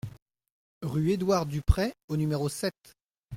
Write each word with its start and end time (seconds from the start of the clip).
Rue 0.81 1.11
Édouard 1.11 1.45
Dupray 1.45 1.93
au 2.09 2.17
numéro 2.17 2.49
sept 2.49 2.95